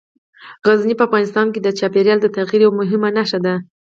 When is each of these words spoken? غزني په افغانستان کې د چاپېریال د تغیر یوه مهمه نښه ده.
غزني 0.67 0.93
په 0.97 1.03
افغانستان 1.07 1.47
کې 1.53 1.59
د 1.61 1.67
چاپېریال 1.79 2.19
د 2.21 2.27
تغیر 2.35 2.61
یوه 2.65 2.77
مهمه 2.81 3.09
نښه 3.17 3.39
ده. 3.45 3.55